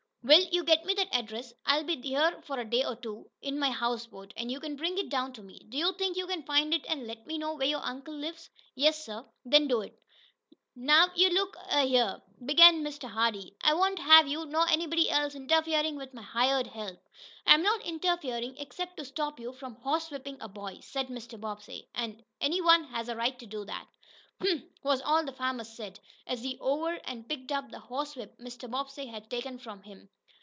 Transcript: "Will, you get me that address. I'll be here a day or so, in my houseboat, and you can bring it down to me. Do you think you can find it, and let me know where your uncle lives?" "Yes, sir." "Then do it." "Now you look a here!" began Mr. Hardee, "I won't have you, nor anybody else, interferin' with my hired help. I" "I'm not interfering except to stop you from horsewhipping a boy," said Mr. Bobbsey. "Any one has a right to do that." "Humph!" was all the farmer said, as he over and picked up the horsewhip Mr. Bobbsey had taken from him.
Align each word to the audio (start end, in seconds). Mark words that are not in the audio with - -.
"Will, 0.23 0.43
you 0.51 0.63
get 0.63 0.85
me 0.85 0.93
that 0.93 1.09
address. 1.11 1.51
I'll 1.65 1.83
be 1.83 1.99
here 1.99 2.39
a 2.47 2.63
day 2.65 2.85
or 2.85 2.95
so, 3.03 3.31
in 3.41 3.57
my 3.57 3.71
houseboat, 3.71 4.35
and 4.37 4.51
you 4.51 4.59
can 4.59 4.75
bring 4.75 4.99
it 4.99 5.09
down 5.09 5.33
to 5.33 5.41
me. 5.41 5.65
Do 5.67 5.79
you 5.79 5.93
think 5.93 6.15
you 6.15 6.27
can 6.27 6.43
find 6.43 6.75
it, 6.75 6.85
and 6.87 7.07
let 7.07 7.25
me 7.25 7.39
know 7.39 7.55
where 7.55 7.65
your 7.67 7.83
uncle 7.83 8.13
lives?" 8.13 8.47
"Yes, 8.75 9.03
sir." 9.03 9.25
"Then 9.43 9.67
do 9.67 9.81
it." 9.81 9.97
"Now 10.75 11.07
you 11.15 11.29
look 11.31 11.57
a 11.71 11.87
here!" 11.87 12.21
began 12.45 12.83
Mr. 12.83 13.09
Hardee, 13.09 13.55
"I 13.63 13.73
won't 13.73 13.97
have 13.97 14.27
you, 14.27 14.45
nor 14.45 14.69
anybody 14.69 15.09
else, 15.09 15.33
interferin' 15.33 15.97
with 15.97 16.13
my 16.13 16.21
hired 16.21 16.67
help. 16.67 16.99
I" 17.47 17.53
"I'm 17.55 17.63
not 17.63 17.81
interfering 17.81 18.55
except 18.59 18.97
to 18.97 19.05
stop 19.05 19.39
you 19.39 19.53
from 19.53 19.75
horsewhipping 19.77 20.37
a 20.39 20.47
boy," 20.47 20.81
said 20.81 21.07
Mr. 21.07 21.41
Bobbsey. 21.41 21.89
"Any 22.39 22.61
one 22.61 22.83
has 22.85 23.09
a 23.09 23.15
right 23.15 23.39
to 23.39 23.47
do 23.47 23.65
that." 23.65 23.87
"Humph!" 24.43 24.63
was 24.81 25.01
all 25.03 25.23
the 25.23 25.31
farmer 25.31 25.63
said, 25.63 25.99
as 26.25 26.41
he 26.41 26.57
over 26.59 26.95
and 27.05 27.29
picked 27.29 27.51
up 27.51 27.69
the 27.69 27.77
horsewhip 27.79 28.39
Mr. 28.39 28.67
Bobbsey 28.67 29.05
had 29.05 29.29
taken 29.29 29.59
from 29.59 29.83
him. 29.83 30.09